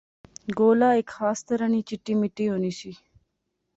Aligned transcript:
گولا 0.57 0.89
ہیک 0.95 1.07
خاص 1.17 1.39
طرح 1.47 1.67
نی 1.71 1.79
چٹی 1.89 2.13
مٹی 2.19 2.45
ہونی 2.51 2.71
سی 2.79 2.91